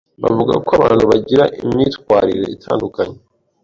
bavuga 0.23 0.53
ko 0.65 0.71
abantu 0.77 1.03
bagira 1.11 1.43
imyitwarire 1.63 2.45
itandukanye 2.55 3.17